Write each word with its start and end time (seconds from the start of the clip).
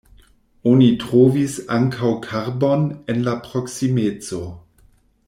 Oni 0.71 0.87
trovis 1.03 1.57
ankaŭ 1.75 2.09
karbon 2.25 2.87
en 3.15 3.21
la 3.29 3.37
proksimeco. 3.49 4.41